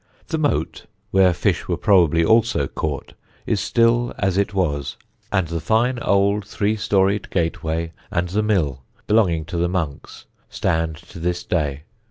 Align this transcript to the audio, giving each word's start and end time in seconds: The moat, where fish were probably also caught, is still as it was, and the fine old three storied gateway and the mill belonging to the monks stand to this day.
The 0.29 0.39
moat, 0.39 0.87
where 1.11 1.31
fish 1.31 1.67
were 1.67 1.77
probably 1.77 2.25
also 2.25 2.65
caught, 2.65 3.13
is 3.45 3.59
still 3.59 4.15
as 4.17 4.35
it 4.35 4.51
was, 4.51 4.97
and 5.31 5.47
the 5.47 5.59
fine 5.59 5.99
old 5.99 6.43
three 6.43 6.75
storied 6.75 7.29
gateway 7.29 7.91
and 8.09 8.27
the 8.27 8.41
mill 8.41 8.81
belonging 9.05 9.45
to 9.45 9.57
the 9.57 9.69
monks 9.69 10.25
stand 10.49 10.95
to 10.95 11.19
this 11.19 11.43
day. 11.43 11.83